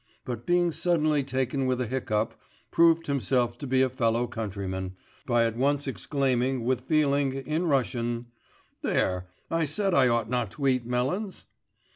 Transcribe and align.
but, 0.25 0.47
being 0.47 0.71
suddenly 0.71 1.21
taken 1.23 1.67
with 1.67 1.79
a 1.79 1.85
hiccup, 1.85 2.33
proved 2.71 3.05
himself 3.05 3.55
to 3.55 3.67
be 3.67 3.83
a 3.83 3.87
fellow 3.87 4.25
countryman, 4.25 4.95
by 5.27 5.45
at 5.45 5.55
once 5.55 5.85
exclaiming, 5.85 6.63
with 6.63 6.81
feeling, 6.87 7.33
in 7.33 7.67
Russian, 7.67 8.25
'There, 8.81 9.27
I 9.51 9.65
said 9.65 9.93
I 9.93 10.07
ought 10.07 10.27
not 10.27 10.49
to 10.53 10.65
eat 10.65 10.87
melons! 10.87 11.45